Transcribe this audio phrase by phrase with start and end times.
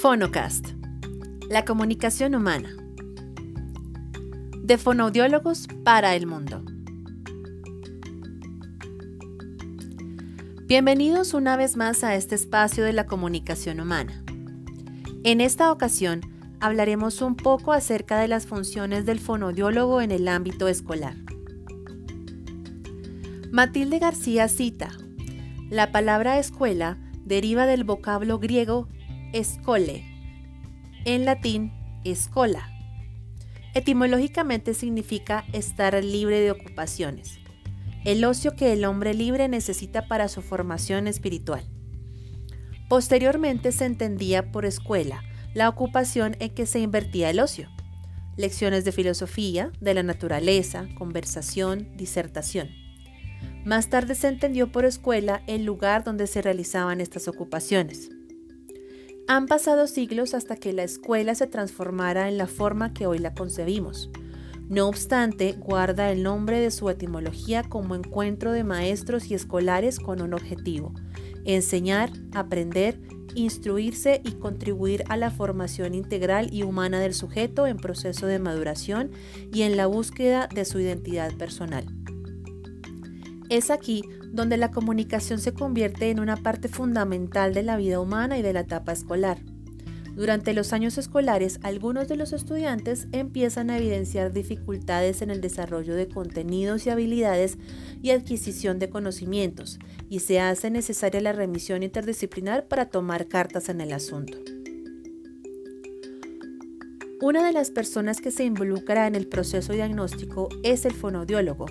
[0.00, 0.64] Fonocast,
[1.50, 2.70] la comunicación humana.
[4.62, 6.62] De fonoaudiólogos para el mundo.
[10.66, 14.22] Bienvenidos una vez más a este espacio de la comunicación humana.
[15.24, 16.20] En esta ocasión
[16.60, 21.16] hablaremos un poco acerca de las funciones del fonoaudiólogo en el ámbito escolar.
[23.50, 24.90] Matilde García cita,
[25.70, 28.86] la palabra escuela deriva del vocablo griego
[29.32, 30.04] escole,
[31.04, 31.72] en latín
[32.04, 32.70] escola.
[33.74, 37.38] Etimológicamente significa estar libre de ocupaciones,
[38.04, 41.64] el ocio que el hombre libre necesita para su formación espiritual.
[42.88, 45.22] Posteriormente se entendía por escuela
[45.54, 47.68] la ocupación en que se invertía el ocio.
[48.36, 52.70] Lecciones de filosofía, de la naturaleza, conversación, disertación.
[53.64, 58.10] Más tarde se entendió por escuela el lugar donde se realizaban estas ocupaciones.
[59.30, 63.34] Han pasado siglos hasta que la escuela se transformara en la forma que hoy la
[63.34, 64.08] concebimos.
[64.70, 70.22] No obstante, guarda el nombre de su etimología como encuentro de maestros y escolares con
[70.22, 70.94] un objetivo,
[71.44, 73.02] enseñar, aprender,
[73.34, 79.10] instruirse y contribuir a la formación integral y humana del sujeto en proceso de maduración
[79.52, 81.97] y en la búsqueda de su identidad personal.
[83.48, 88.38] Es aquí donde la comunicación se convierte en una parte fundamental de la vida humana
[88.38, 89.38] y de la etapa escolar.
[90.14, 95.94] Durante los años escolares, algunos de los estudiantes empiezan a evidenciar dificultades en el desarrollo
[95.94, 97.56] de contenidos y habilidades
[98.02, 99.78] y adquisición de conocimientos,
[100.10, 104.36] y se hace necesaria la remisión interdisciplinar para tomar cartas en el asunto.
[107.20, 111.66] Una de las personas que se involucra en el proceso diagnóstico es el fonoaudiólogo,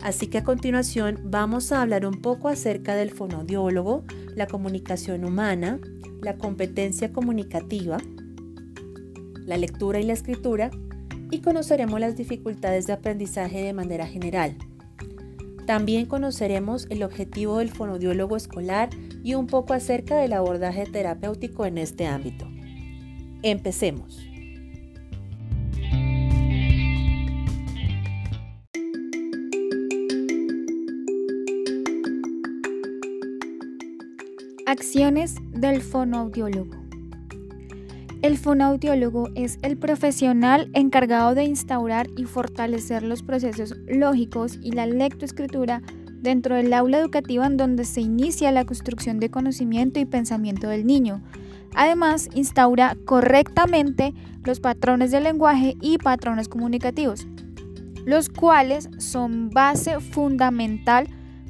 [0.00, 5.78] Así que a continuación vamos a hablar un poco acerca del fonodiólogo, la comunicación humana,
[6.22, 7.98] la competencia comunicativa,
[9.44, 10.70] la lectura y la escritura
[11.30, 14.56] y conoceremos las dificultades de aprendizaje de manera general.
[15.66, 18.90] También conoceremos el objetivo del fonodiólogo escolar
[19.22, 22.48] y un poco acerca del abordaje terapéutico en este ámbito.
[23.42, 24.31] Empecemos.
[34.72, 36.74] Acciones del fonoaudiólogo.
[38.22, 44.86] El fonoaudiólogo es el profesional encargado de instaurar y fortalecer los procesos lógicos y la
[44.86, 45.82] lectoescritura
[46.22, 50.86] dentro del aula educativa en donde se inicia la construcción de conocimiento y pensamiento del
[50.86, 51.22] niño.
[51.74, 57.26] Además, instaura correctamente los patrones del lenguaje y patrones comunicativos,
[58.06, 61.08] los cuales son base fundamental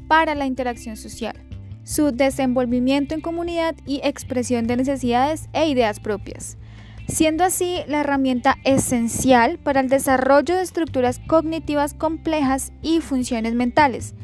[0.09, 1.42] para la interacción social
[1.85, 6.57] su desenvolvimiento en comunidad y expresión de necesidades e ideas propias,
[7.09, 14.15] siendo así la herramienta esencial para el desarrollo de estructuras cognitivas complejas y funciones mentales.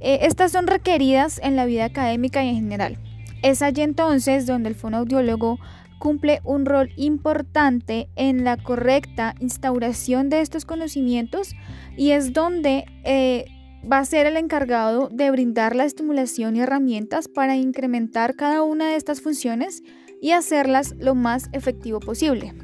[0.00, 2.98] Eh, estas son requeridas en la vida académica y en general.
[3.42, 5.58] Es allí entonces donde el fonoaudiólogo
[5.98, 11.54] cumple un rol importante en la correcta instauración de estos conocimientos
[11.96, 13.46] y es donde eh,
[13.90, 18.88] va a ser el encargado de brindar la estimulación y herramientas para incrementar cada una
[18.88, 19.82] de estas funciones
[20.20, 22.54] y hacerlas lo más efectivo posible.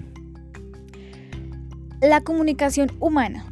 [2.00, 3.47] La comunicación humana.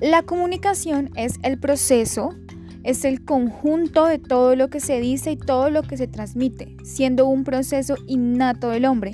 [0.00, 2.34] La comunicación es el proceso,
[2.82, 6.76] es el conjunto de todo lo que se dice y todo lo que se transmite,
[6.84, 9.12] siendo un proceso innato del hombre.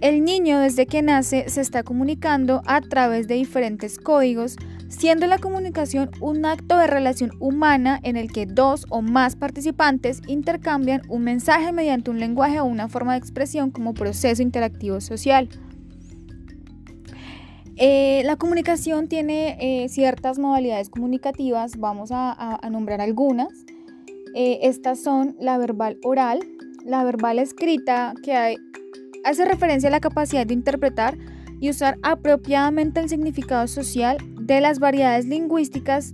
[0.00, 4.56] El niño desde que nace se está comunicando a través de diferentes códigos,
[4.88, 10.22] siendo la comunicación un acto de relación humana en el que dos o más participantes
[10.26, 15.48] intercambian un mensaje mediante un lenguaje o una forma de expresión como proceso interactivo social.
[17.80, 23.48] Eh, la comunicación tiene eh, ciertas modalidades comunicativas, vamos a, nombrar algunas.
[24.34, 26.40] Eh, estas son la verbal oral,
[26.84, 28.56] la verbal escrita, que
[29.24, 31.16] hace referencia a la capacidad de interpretar
[31.60, 34.18] y usar apropiadamente el significado social
[34.48, 36.12] de las variedades lingüísticas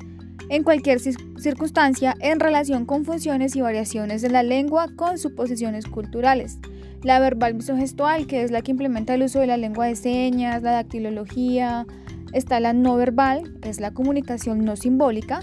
[0.51, 6.59] en cualquier circunstancia en relación con funciones y variaciones de la lengua con suposiciones culturales.
[7.03, 10.63] La verbal visogestual, que es la que implementa el uso de la lengua de señas,
[10.63, 11.87] la dactilología,
[12.33, 15.41] está la no verbal, es la comunicación no simbólica.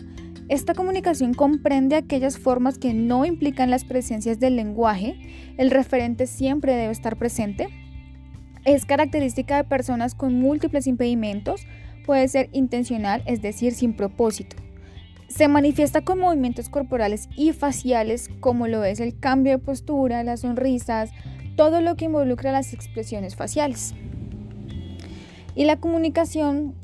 [0.50, 5.16] Esta comunicación comprende aquellas formas que no implican las presencias del lenguaje.
[5.58, 7.70] El referente siempre debe estar presente.
[8.66, 11.66] Es característica de personas con múltiples impedimentos,
[12.06, 14.56] puede ser intencional, es decir, sin propósito.
[15.28, 20.42] Se manifiesta con movimientos corporales y faciales como lo es el cambio de postura, las
[20.42, 21.12] sonrisas,
[21.56, 23.94] todo lo que involucra las expresiones faciales.
[25.56, 26.76] Y la comunicación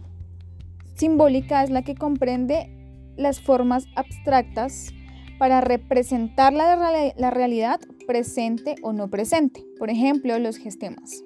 [0.95, 2.69] simbólica es la que comprende
[3.17, 4.93] las formas abstractas
[5.37, 11.23] para representar la, realidad presente o no presente, por ejemplo, los gestemas.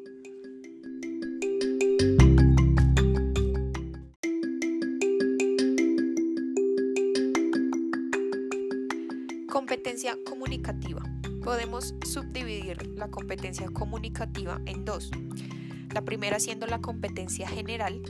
[10.26, 11.04] Comunicativa.
[11.44, 15.12] Podemos subdividir la competencia comunicativa en dos.
[15.94, 18.02] La primera siendo la competencia general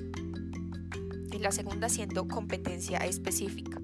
[1.34, 3.82] y la segunda siendo competencia específica.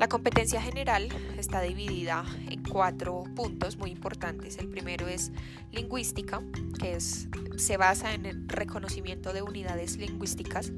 [0.00, 4.56] La competencia general está dividida en cuatro puntos muy importantes.
[4.56, 5.30] El primero es
[5.72, 6.40] lingüística,
[6.80, 10.72] que se basa en el reconocimiento de unidades lingüísticas.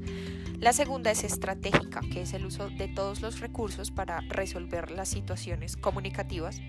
[0.59, 5.07] La segunda es estratégica, que es el uso de todos los recursos para resolver las
[5.07, 6.59] situaciones comunicativas.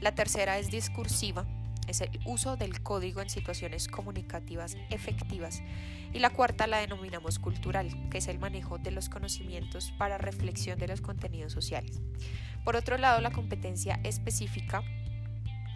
[0.00, 1.46] La tercera es discursiva,
[1.88, 5.62] es el uso del código en situaciones comunicativas efectivas.
[6.12, 10.78] Y la cuarta la denominamos cultural, que es el manejo de los conocimientos para reflexión
[10.78, 12.00] de los contenidos sociales.
[12.64, 14.82] Por otro lado, la competencia específica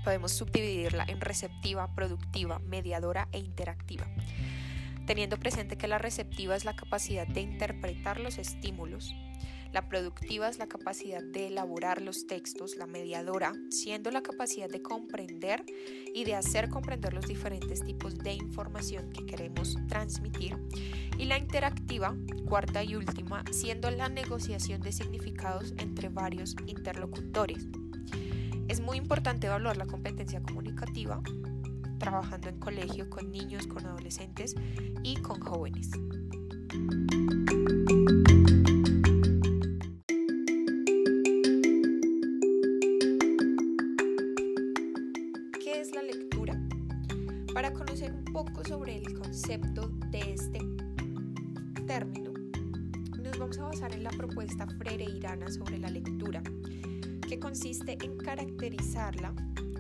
[0.05, 4.07] podemos subdividirla en receptiva, productiva, mediadora e interactiva
[5.07, 9.15] teniendo presente que la receptiva es la capacidad de interpretar los estímulos,
[9.73, 14.83] la productiva es la capacidad de elaborar los textos, la mediadora siendo la capacidad de
[14.83, 15.65] comprender
[16.15, 20.57] y de hacer comprender los diferentes tipos de información que queremos transmitir,
[21.19, 22.15] y la interactiva,
[22.47, 27.67] cuarta y última, siendo la negociación de significados entre varios interlocutores.
[28.69, 31.23] Es muy importante evaluar la competencia comunicativa
[31.99, 34.55] trabajando en colegio con niños, con adolescentes
[35.03, 35.91] y con jóvenes.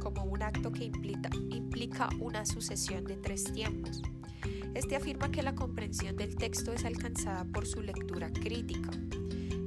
[0.01, 4.03] Como un acto que implica, implica una sucesión de tres tiempos.
[4.75, 8.91] Este afirma que la comprensión del texto es alcanzada por su lectura crítica,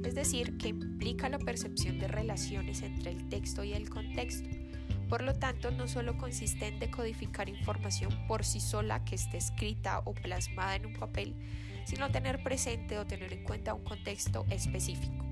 [0.04, 4.48] es decir, que implica la percepción de relaciones entre el texto y el contexto.
[5.08, 10.00] Por lo tanto, no solo consiste en decodificar información por sí sola que esté escrita
[10.04, 11.34] o plasmada en un papel,
[11.84, 15.26] sino tener presente o tener en cuenta un contexto específico.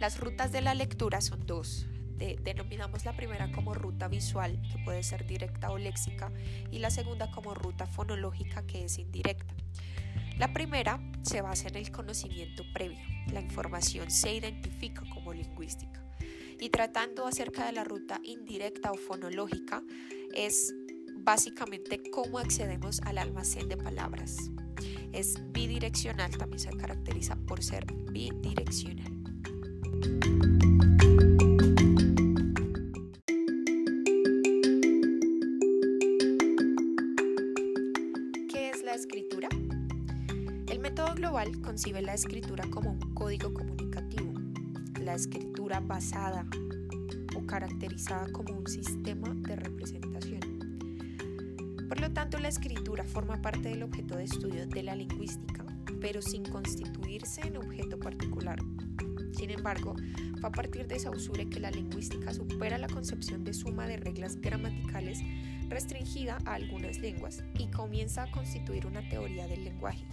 [0.00, 1.86] Las rutas de la lectura son dos,
[2.18, 6.32] denominamos la primera como ruta visual, que puede ser directa o léxica,
[6.70, 9.54] y la segunda como ruta fonológica, que es indirecta.
[10.38, 12.98] La primera se basa en el conocimiento previo,
[13.32, 16.02] la información se identifica como lingüística.
[16.60, 19.82] Y tratando acerca de la ruta indirecta o fonológica,
[20.34, 20.72] es
[21.16, 24.36] básicamente cómo accedemos al almacén de palabras.
[25.12, 29.12] Es bidireccional, también se caracteriza por ser bidireccional.
[42.14, 44.32] Escritura como un código comunicativo,
[45.00, 46.46] la escritura basada
[47.36, 50.40] o caracterizada como un sistema de representación.
[51.88, 55.66] Por lo tanto, la escritura forma parte del objeto de estudio de la lingüística,
[56.00, 58.60] pero sin constituirse en objeto particular.
[59.32, 59.96] Sin embargo,
[60.40, 64.40] fue a partir de Saussure que la lingüística supera la concepción de suma de reglas
[64.40, 65.18] gramaticales
[65.68, 70.06] restringida a algunas lenguas y comienza a constituir una teoría del lenguaje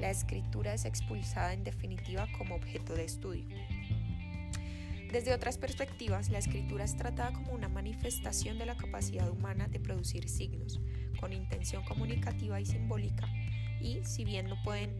[0.00, 3.44] la escritura es expulsada en definitiva como objeto de estudio.
[5.12, 9.80] Desde otras perspectivas, la escritura es tratada como una manifestación de la capacidad humana de
[9.80, 10.80] producir signos,
[11.18, 13.28] con intención comunicativa y simbólica,
[13.80, 14.96] y si bien no pueden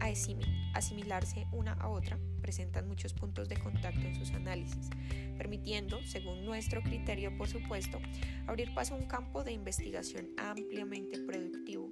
[0.73, 4.89] asimilarse una a otra, presentan muchos puntos de contacto en sus análisis,
[5.37, 7.99] permitiendo, según nuestro criterio por supuesto,
[8.47, 11.89] abrir paso a un campo de investigación ampliamente productivo.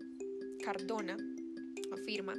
[0.63, 1.15] Cardona
[1.93, 2.33] afirma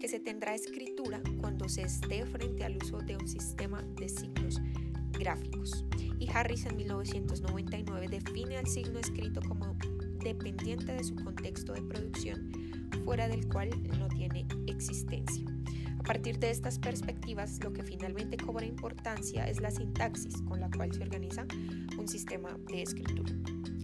[0.00, 4.60] que se tendrá escritura cuando se esté frente al uso de un sistema de signos
[5.18, 5.84] gráficos.
[6.18, 9.76] Y Harris en 1999 define al signo escrito como
[10.22, 12.50] dependiente de su contexto de producción,
[13.04, 15.44] fuera del cual no tiene existencia.
[15.98, 20.70] A partir de estas perspectivas, lo que finalmente cobra importancia es la sintaxis con la
[20.70, 21.46] cual se organiza
[21.98, 23.32] un sistema de escritura.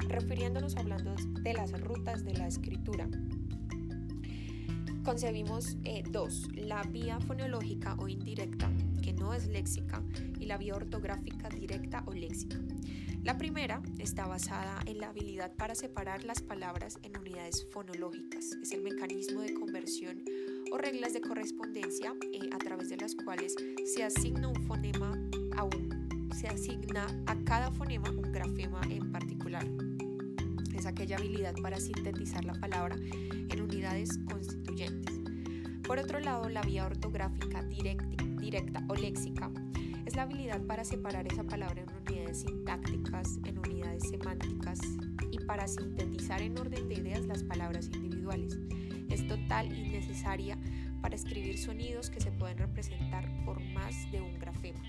[0.09, 3.09] Refiriéndonos hablando de las rutas de la escritura,
[5.05, 8.71] concebimos eh, dos, la vía fonológica o indirecta,
[9.03, 10.03] que no es léxica,
[10.39, 12.59] y la vía ortográfica directa o léxica.
[13.23, 18.53] La primera está basada en la habilidad para separar las palabras en unidades fonológicas.
[18.63, 20.23] Es el mecanismo de conversión
[20.73, 23.55] o reglas de correspondencia eh, a través de las cuales
[23.85, 25.13] se asigna un fonema
[25.57, 29.67] a un, se asigna a cada fonema un grafema en particular.
[30.81, 35.15] Es aquella habilidad para sintetizar la palabra en unidades constituyentes.
[35.87, 39.51] Por otro lado, la vía ortográfica directa o léxica
[40.07, 44.79] es la habilidad para separar esa palabra en unidades sintácticas, en unidades semánticas
[45.31, 48.59] y para sintetizar en orden de ideas las palabras individuales.
[49.11, 50.57] Es total y necesaria
[51.03, 54.81] para escribir sonidos que se pueden representar por más de un grafema.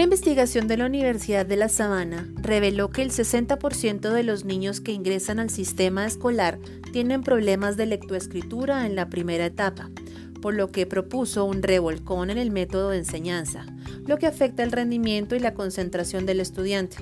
[0.00, 4.80] Una investigación de la Universidad de La Sabana reveló que el 60% de los niños
[4.80, 6.58] que ingresan al sistema escolar
[6.90, 9.90] tienen problemas de lectoescritura en la primera etapa,
[10.40, 13.66] por lo que propuso un revolcón en el método de enseñanza,
[14.06, 16.96] lo que afecta el rendimiento y la concentración del estudiante.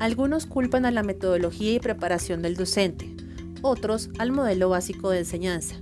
[0.00, 3.14] Algunos culpan a la metodología y preparación del docente,
[3.62, 5.76] otros al modelo básico de enseñanza.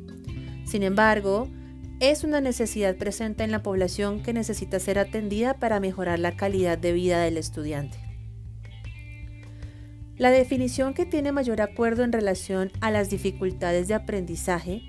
[0.66, 1.48] Sin embargo,
[2.00, 6.78] es una necesidad presente en la población que necesita ser atendida para mejorar la calidad
[6.78, 7.98] de vida del estudiante.
[10.16, 14.82] La definición que tiene mayor acuerdo en relación a las dificultades de aprendizaje,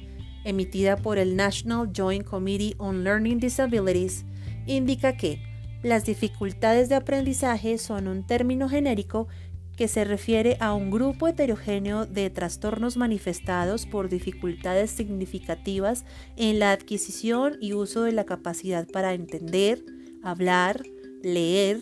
[0.44, 4.26] emitida por el National Joint Committee on Learning Disabilities,
[4.66, 5.42] indica que
[5.82, 9.28] las dificultades de aprendizaje son un término genérico
[9.80, 16.04] que se refiere a un grupo heterogéneo de trastornos manifestados por dificultades significativas
[16.36, 19.82] en la adquisición y uso de la capacidad para entender,
[20.22, 20.84] hablar,
[21.24, 21.82] leer,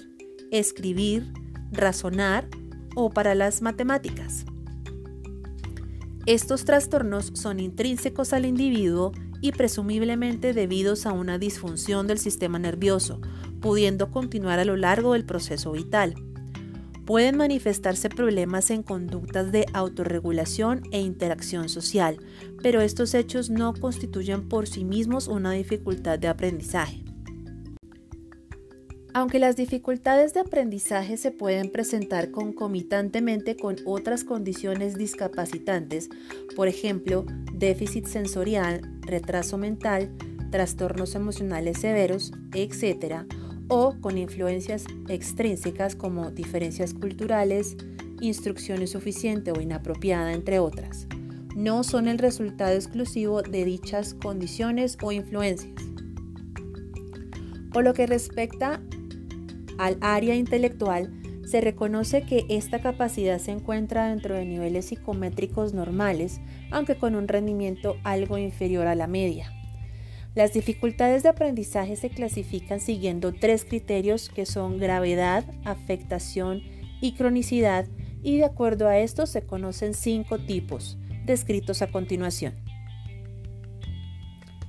[0.51, 1.33] escribir,
[1.71, 2.47] razonar
[2.95, 4.45] o para las matemáticas.
[6.27, 9.11] Estos trastornos son intrínsecos al individuo
[9.41, 13.21] y presumiblemente debidos a una disfunción del sistema nervioso,
[13.59, 16.13] pudiendo continuar a lo largo del proceso vital.
[17.07, 22.17] Pueden manifestarse problemas en conductas de autorregulación e interacción social,
[22.61, 27.05] pero estos hechos no constituyen por sí mismos una dificultad de aprendizaje.
[29.13, 36.09] Aunque las dificultades de aprendizaje se pueden presentar concomitantemente con otras condiciones discapacitantes,
[36.57, 40.11] por ejemplo, déficit sensorial, retraso mental,
[40.51, 43.25] trastornos emocionales severos, etc.,
[43.67, 47.75] o con influencias extrínsecas como diferencias culturales,
[48.21, 51.07] instrucción insuficiente o inapropiada, entre otras.
[51.55, 55.73] No son el resultado exclusivo de dichas condiciones o influencias.
[57.71, 58.81] Por lo que respecta
[59.77, 61.11] al área intelectual,
[61.45, 67.27] se reconoce que esta capacidad se encuentra dentro de niveles psicométricos normales, aunque con un
[67.27, 69.56] rendimiento algo inferior a la media.
[70.37, 76.61] Las dificultades de aprendizaje se clasifican siguiendo tres criterios que son gravedad, afectación
[77.01, 77.87] y cronicidad
[78.21, 82.53] y de acuerdo a esto se conocen cinco tipos, descritos a continuación.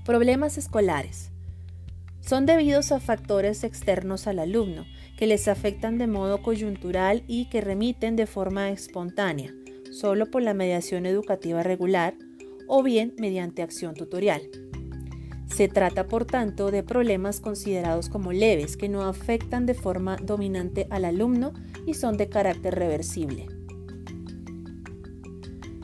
[0.06, 1.32] Problemas escolares.
[2.22, 4.87] Son debidos a factores externos al alumno
[5.18, 9.52] que les afectan de modo coyuntural y que remiten de forma espontánea,
[9.92, 12.14] solo por la mediación educativa regular
[12.68, 14.40] o bien mediante acción tutorial.
[15.49, 20.87] Se trata, por tanto, de problemas considerados como leves que no afectan de forma dominante
[20.90, 21.52] al alumno
[21.87, 23.47] y son de carácter reversible.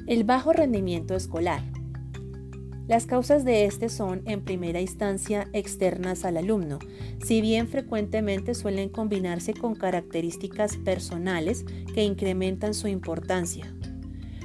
[0.07, 1.63] El bajo rendimiento escolar.
[2.87, 6.79] Las causas de este son, en primera instancia, externas al alumno,
[7.25, 13.75] si bien frecuentemente suelen combinarse con características personales que incrementan su importancia.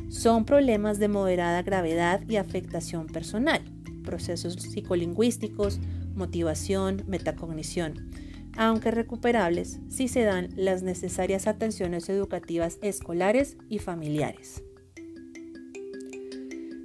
[0.07, 3.61] Son problemas de moderada gravedad y afectación personal
[4.09, 5.79] procesos psicolingüísticos,
[6.15, 8.09] motivación, metacognición,
[8.57, 14.63] aunque recuperables si se dan las necesarias atenciones educativas escolares y familiares.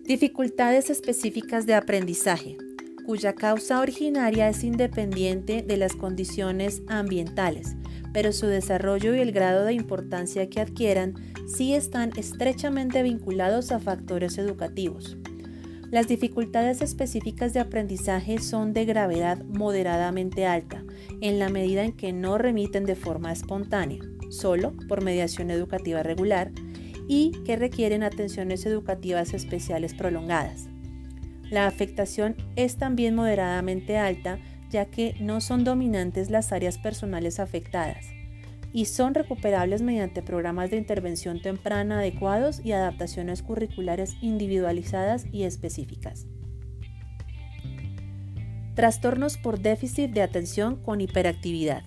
[0.04, 2.58] Dificultades específicas de aprendizaje,
[3.06, 7.74] cuya causa originaria es independiente de las condiciones ambientales,
[8.12, 11.14] pero su desarrollo y el grado de importancia que adquieran
[11.46, 15.16] sí están estrechamente vinculados a factores educativos.
[15.90, 20.82] Las dificultades específicas de aprendizaje son de gravedad moderadamente alta,
[21.20, 26.50] en la medida en que no remiten de forma espontánea, solo por mediación educativa regular,
[27.06, 30.68] y que requieren atenciones educativas especiales prolongadas.
[31.50, 34.38] La afectación es también moderadamente alta,
[34.70, 38.13] ya que no son dominantes las áreas personales afectadas.
[38.74, 46.26] Y son recuperables mediante programas de intervención temprana adecuados y adaptaciones curriculares individualizadas y específicas.
[48.74, 51.84] Trastornos por déficit de atención con hiperactividad.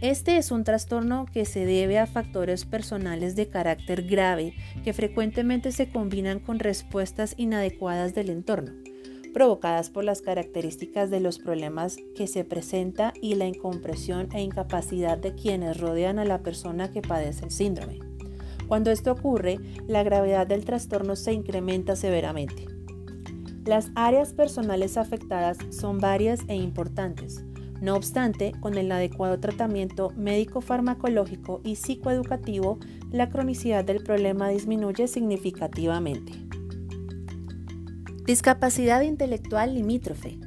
[0.00, 5.72] Este es un trastorno que se debe a factores personales de carácter grave que frecuentemente
[5.72, 8.70] se combinan con respuestas inadecuadas del entorno,
[9.38, 15.16] provocadas por las características de los problemas que se presenta y la incompresión e incapacidad
[15.16, 18.00] de quienes rodean a la persona que padece el síndrome.
[18.66, 22.66] Cuando esto ocurre, la gravedad del trastorno se incrementa severamente.
[23.64, 27.44] Las áreas personales afectadas son varias e importantes.
[27.80, 32.80] No obstante, con el adecuado tratamiento médico-farmacológico y psicoeducativo,
[33.12, 36.47] la cronicidad del problema disminuye significativamente.
[38.28, 40.38] Discapacidad intelectual limítrofe.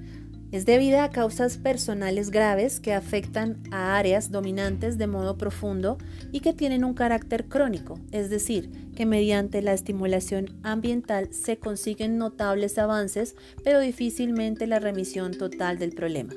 [0.51, 5.97] Es debida a causas personales graves que afectan a áreas dominantes de modo profundo
[6.31, 12.19] y que tienen un carácter crónico, es decir, que mediante la estimulación ambiental se consiguen
[12.19, 16.35] notables avances, pero difícilmente la remisión total del problema.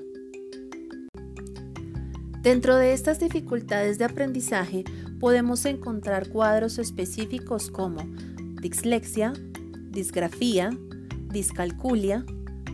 [2.40, 4.84] Dentro de estas dificultades de aprendizaje
[5.20, 8.00] podemos encontrar cuadros específicos como
[8.62, 9.34] dislexia,
[9.90, 10.70] disgrafía,
[11.34, 12.24] discalculia,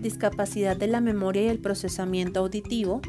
[0.01, 3.01] discapacidad de la memoria y el procesamiento auditivo,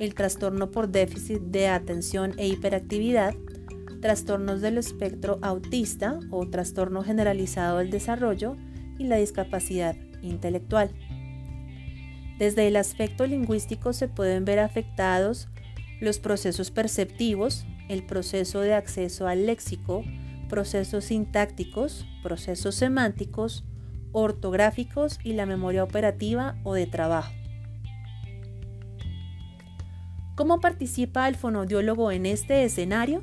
[0.00, 3.34] el trastorno por déficit de atención e hiperactividad,
[4.00, 8.56] trastornos del espectro autista o trastorno generalizado del desarrollo
[8.98, 10.90] y la discapacidad intelectual.
[12.38, 15.48] Desde el aspecto lingüístico se pueden ver afectados
[16.00, 20.02] los procesos perceptivos, el proceso de acceso al léxico,
[20.48, 23.64] procesos sintácticos, procesos semánticos,
[24.18, 27.34] ortográficos y la memoria operativa o de trabajo.
[30.34, 33.22] ¿Cómo participa el fonoaudiólogo en este escenario?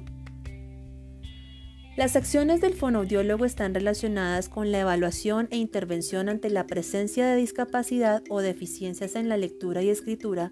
[1.97, 7.37] Las acciones del fonoaudiólogo están relacionadas con la evaluación e intervención ante la presencia de
[7.37, 10.51] discapacidad o deficiencias en la lectura y escritura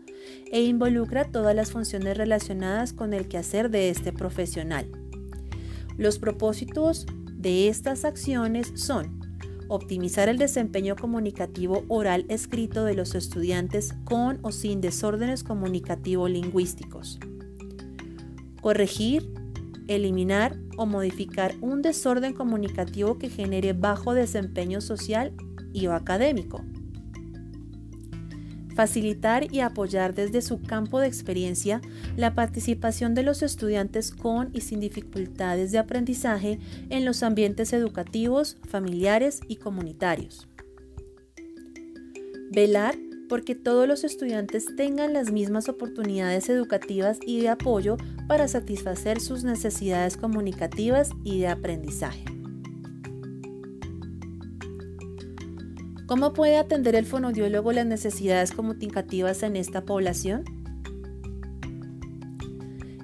[0.52, 4.92] e involucra todas las funciones relacionadas con el quehacer de este profesional.
[5.98, 9.21] Los propósitos de estas acciones son
[9.74, 17.20] optimizar el desempeño comunicativo oral escrito de los estudiantes con o sin desórdenes comunicativo-lingüísticos.
[18.62, 19.32] Corregir,
[19.88, 25.34] eliminar o modificar un desorden comunicativo que genere bajo desempeño social
[25.74, 26.62] y o académico
[28.76, 31.82] facilitar y apoyar desde su campo de experiencia
[32.16, 38.58] la participación de los estudiantes con y sin dificultades de aprendizaje en los ambientes educativos,
[38.68, 40.48] familiares y comunitarios.
[42.52, 42.96] Velar
[43.30, 47.96] porque todos los estudiantes tengan las mismas oportunidades educativas y de apoyo
[48.28, 52.26] para satisfacer sus necesidades comunicativas y de aprendizaje.
[56.12, 60.44] ¿Cómo puede atender el fonodiólogo las necesidades comunicativas en esta población?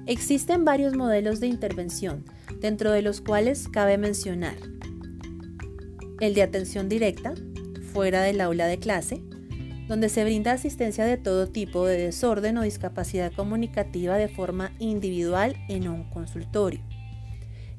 [0.06, 2.26] Existen varios modelos de intervención,
[2.60, 4.56] dentro de los cuales cabe mencionar
[6.20, 7.32] el de atención directa,
[7.94, 9.22] fuera del aula de clase,
[9.86, 15.56] donde se brinda asistencia de todo tipo de desorden o discapacidad comunicativa de forma individual
[15.70, 16.80] en un consultorio.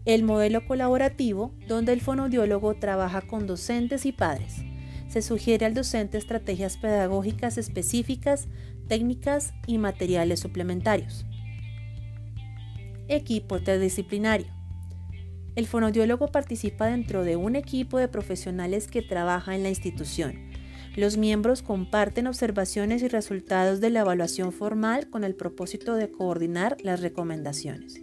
[0.05, 4.63] El modelo colaborativo, donde el fonodiólogo trabaja con docentes y padres
[5.09, 8.47] se sugiere al docente estrategias pedagógicas específicas,
[8.87, 11.25] técnicas y materiales suplementarios.
[13.07, 14.47] Equipo interdisciplinario.
[15.55, 20.47] El fonodiólogo participa dentro de un equipo de profesionales que trabaja en la institución.
[20.95, 26.77] Los miembros comparten observaciones y resultados de la evaluación formal con el propósito de coordinar
[26.83, 28.01] las recomendaciones.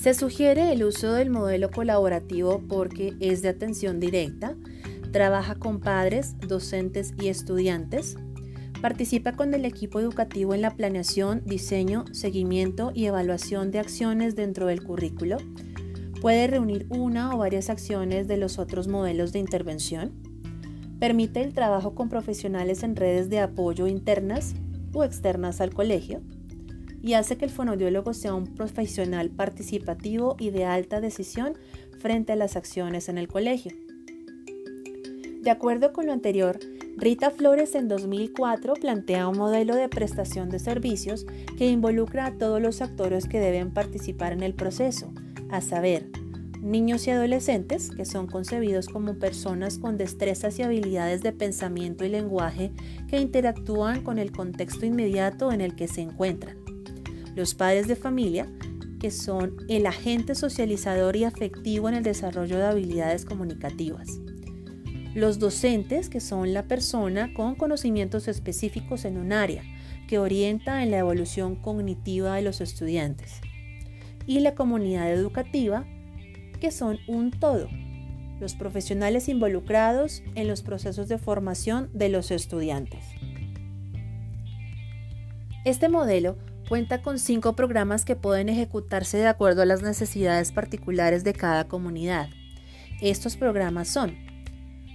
[0.00, 4.56] Se sugiere el uso del modelo colaborativo porque es de atención directa,
[5.16, 8.18] Trabaja con padres, docentes y estudiantes.
[8.82, 14.66] Participa con el equipo educativo en la planeación, diseño, seguimiento y evaluación de acciones dentro
[14.66, 15.38] del currículo.
[16.20, 20.12] Puede reunir una o varias acciones de los otros modelos de intervención.
[21.00, 24.54] Permite el trabajo con profesionales en redes de apoyo internas
[24.92, 26.20] o externas al colegio.
[27.00, 31.54] Y hace que el fonodiólogo sea un profesional participativo y de alta decisión
[32.00, 33.85] frente a las acciones en el colegio.
[35.46, 36.58] De acuerdo con lo anterior,
[36.96, 41.24] Rita Flores en 2004 plantea un modelo de prestación de servicios
[41.56, 45.12] que involucra a todos los actores que deben participar en el proceso,
[45.48, 46.10] a saber,
[46.60, 52.08] niños y adolescentes, que son concebidos como personas con destrezas y habilidades de pensamiento y
[52.08, 52.72] lenguaje
[53.06, 56.56] que interactúan con el contexto inmediato en el que se encuentran.
[57.36, 58.50] los padres de familia,
[58.98, 64.25] que son el agente socializador y afectivo en el desarrollo de habilidades comunicativas.
[65.16, 69.62] Los docentes, que son la persona con conocimientos específicos en un área,
[70.06, 73.40] que orienta en la evolución cognitiva de los estudiantes.
[74.26, 75.86] Y la comunidad educativa,
[76.60, 77.66] que son un todo,
[78.40, 83.02] los profesionales involucrados en los procesos de formación de los estudiantes.
[85.64, 86.36] Este modelo
[86.68, 91.68] cuenta con cinco programas que pueden ejecutarse de acuerdo a las necesidades particulares de cada
[91.68, 92.28] comunidad.
[93.00, 94.25] Estos programas son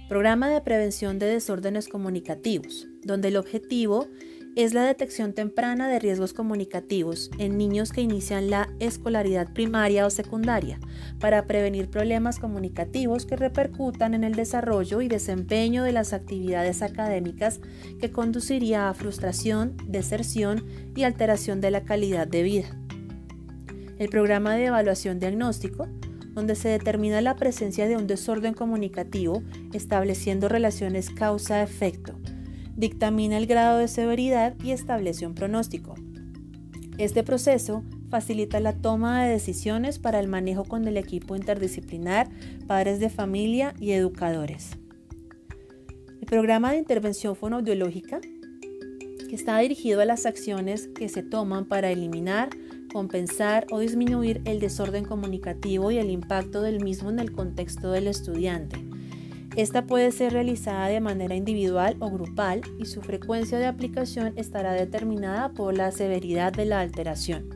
[0.08, 4.08] Programa de Prevención de Desórdenes Comunicativos, donde el objetivo
[4.56, 10.10] es la detección temprana de riesgos comunicativos en niños que inician la escolaridad primaria o
[10.10, 10.78] secundaria
[11.18, 17.60] para prevenir problemas comunicativos que repercutan en el desarrollo y desempeño de las actividades académicas
[17.98, 22.76] que conduciría a frustración, deserción y alteración de la calidad de vida.
[23.98, 25.88] El programa de evaluación diagnóstico
[26.32, 29.42] donde se determina la presencia de un desorden comunicativo
[29.72, 32.18] estableciendo relaciones causa-efecto
[32.76, 35.94] dictamina el grado de severidad y establece un pronóstico.
[36.98, 42.28] Este proceso facilita la toma de decisiones para el manejo con el equipo interdisciplinar,
[42.66, 44.70] padres de familia y educadores.
[46.20, 48.20] El programa de intervención fonoaudiológica,
[49.34, 52.50] está dirigido a las acciones que se toman para eliminar,
[52.92, 58.06] compensar o disminuir el desorden comunicativo y el impacto del mismo en el contexto del
[58.06, 58.84] estudiante
[59.56, 64.72] esta puede ser realizada de manera individual o grupal y su frecuencia de aplicación estará
[64.72, 67.50] determinada por la severidad de la alteración.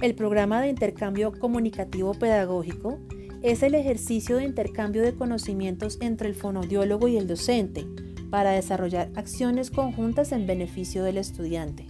[0.00, 2.98] El programa de intercambio comunicativo pedagógico
[3.42, 7.86] es el ejercicio de intercambio de conocimientos entre el fonodiólogo y el docente
[8.30, 11.86] para desarrollar acciones conjuntas en beneficio del estudiante.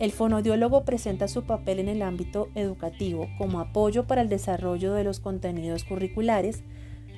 [0.00, 5.04] El fonodiólogo presenta su papel en el ámbito educativo como apoyo para el desarrollo de
[5.04, 6.64] los contenidos curriculares,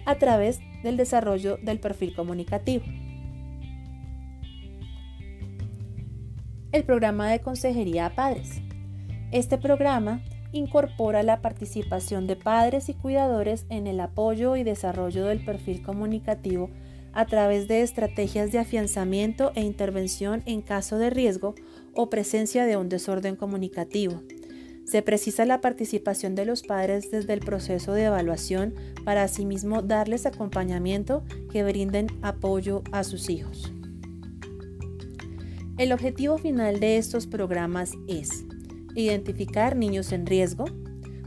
[0.05, 2.83] a través del desarrollo del perfil comunicativo.
[6.73, 8.61] El programa de consejería a padres.
[9.31, 15.45] Este programa incorpora la participación de padres y cuidadores en el apoyo y desarrollo del
[15.45, 16.69] perfil comunicativo
[17.13, 21.55] a través de estrategias de afianzamiento e intervención en caso de riesgo
[21.95, 24.23] o presencia de un desorden comunicativo
[24.85, 28.75] se precisa la participación de los padres desde el proceso de evaluación
[29.05, 33.73] para asimismo darles acompañamiento que brinden apoyo a sus hijos.
[35.79, 38.45] El objetivo final de estos programas es
[38.95, 40.67] identificar niños en riesgo,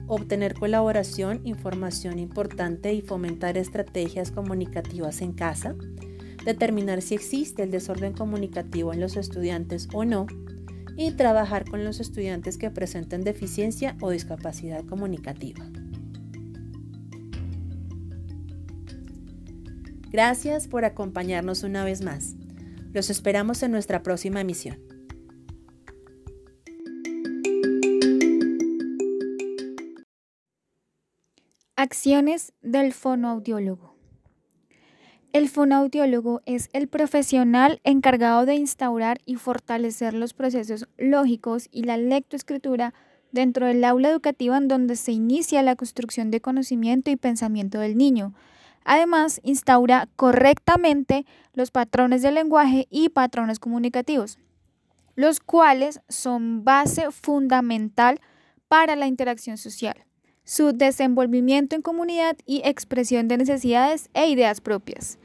[0.08, 5.76] obtener colaboración, información importante y fomentar estrategias comunicativas en casa,
[6.46, 10.28] determinar si existe el desorden comunicativo en los estudiantes o no,
[10.98, 15.66] y trabajar con los estudiantes que presenten deficiencia o discapacidad comunicativa.
[20.12, 22.36] Gracias por acompañarnos una vez más.
[22.94, 24.80] Los esperamos en nuestra próxima emisión.
[31.76, 33.95] Acciones del fonoaudiólogo.
[35.36, 41.98] El fonoaudiólogo es el profesional encargado de instaurar y fortalecer los procesos lógicos y la
[41.98, 42.94] lectoescritura
[43.34, 47.98] dentro del aula educativa en donde se inicia la construcción de conocimiento y pensamiento del
[47.98, 48.34] niño.
[48.86, 54.40] Además, instaura correctamente los patrones de lenguaje y patrones comunicativos,
[55.16, 58.22] los cuales son base fundamental
[58.70, 60.05] para la interacción social,
[60.46, 65.18] su desenvolvimiento en comunidad y expresión de necesidades e ideas propias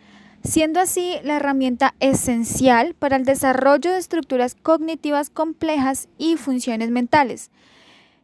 [0.43, 7.51] siendo así la herramienta esencial para el desarrollo de estructuras cognitivas complejas y funciones mentales.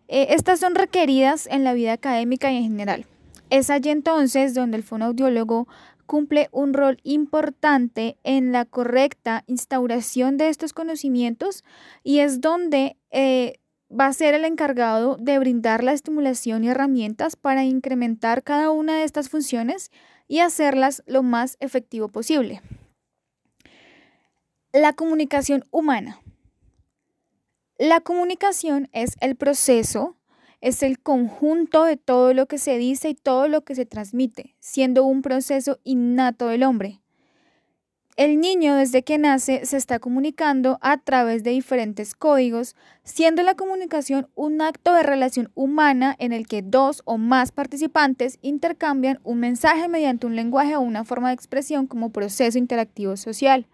[0.08, 3.06] Eh, estas son requeridas en la vida académica y en general.
[3.50, 5.68] Es allí entonces donde el fonoaudiólogo
[6.06, 11.64] cumple un rol importante en la correcta instauración de estos conocimientos
[12.04, 13.58] y es donde eh,
[13.98, 18.98] va a ser el encargado de brindar la estimulación y herramientas para incrementar cada una
[18.98, 19.90] de estas funciones
[20.28, 22.60] y hacerlas lo más efectivo posible.
[24.72, 26.20] La comunicación humana.
[27.78, 30.16] La comunicación es el proceso,
[30.60, 34.56] es el conjunto de todo lo que se dice y todo lo que se transmite,
[34.60, 37.00] siendo un proceso innato del hombre.
[38.16, 42.74] El niño desde que nace se está comunicando a través de diferentes códigos,
[43.04, 48.38] siendo la comunicación un acto de relación humana en el que dos o más participantes
[48.40, 53.66] intercambian un mensaje mediante un lenguaje o una forma de expresión como proceso interactivo social.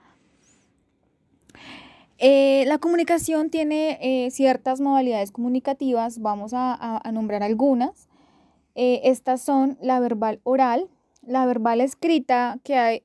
[2.18, 8.08] Eh, la comunicación tiene eh, ciertas modalidades comunicativas, vamos a, nombrar algunas.
[8.74, 10.88] Eh, estas son la verbal oral,
[11.24, 13.04] la verbal escrita, que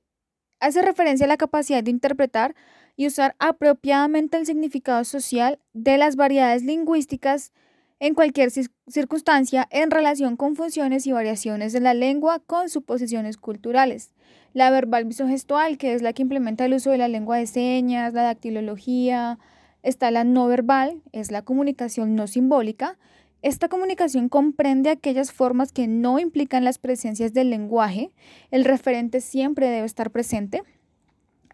[0.59, 2.55] hace referencia a la capacidad de interpretar
[2.95, 7.51] y usar apropiadamente el significado social de las variedades lingüísticas
[7.99, 8.51] en cualquier
[8.87, 14.13] circunstancia en relación con funciones y variaciones de la lengua con suposiciones culturales.
[14.53, 18.13] La verbal visogestual, que es la que implementa el uso de la lengua de señas,
[18.13, 19.39] la dactilología.
[19.83, 22.97] Está la no verbal, es la comunicación no simbólica.
[23.43, 28.12] Esta comunicación comprende aquellas formas que no implican las presencias del lenguaje.
[28.50, 30.63] El referente siempre debe estar presente.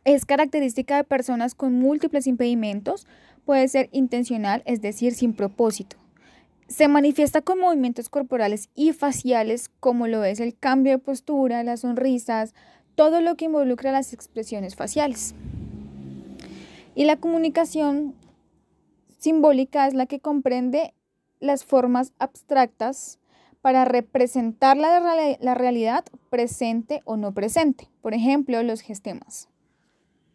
[0.05, 3.05] Es característica de personas con múltiples impedimentos.
[3.45, 5.97] Puede ser intencional, es decir, sin propósito.
[6.67, 11.81] Se manifiesta con movimientos corporales y faciales, como lo es el cambio de postura, las
[11.81, 12.53] sonrisas,
[12.95, 15.35] todo lo que involucra las expresiones faciales.
[16.95, 18.15] Y la comunicación
[19.17, 20.93] simbólica es la que comprende
[21.43, 23.19] las formas abstractas
[23.61, 24.99] para representar la,
[25.39, 27.89] la realidad presente o no presente.
[28.01, 29.49] Por ejemplo, los gestemas.